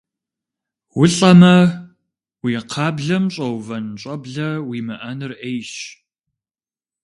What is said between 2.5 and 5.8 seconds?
кхъаблэм щӀэувэн щӀэблэ уимыӀэныр Ӏейщ.